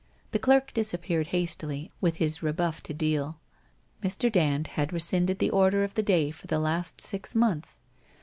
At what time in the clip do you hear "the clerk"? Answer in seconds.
0.31-0.73